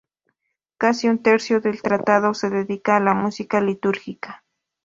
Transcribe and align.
Casi 0.79 1.07
un 1.09 1.21
tercio 1.21 1.61
del 1.61 1.83
tratado 1.83 2.33
se 2.33 2.49
dedica 2.49 2.95
a 2.97 2.99
la 2.99 3.13
música 3.13 3.61
litúrgica. 3.61 4.43